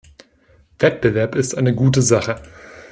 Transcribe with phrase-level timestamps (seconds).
[0.79, 2.41] Wettbewerb ist eine gute Sache.